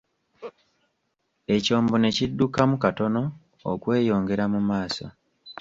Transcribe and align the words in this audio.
Ekyombo 1.55 1.95
ne 1.99 2.09
kiddukamu 2.17 2.75
katono 2.83 3.23
okwenyongera 3.71 4.45
mu 4.53 4.59
maaso. 4.69 5.05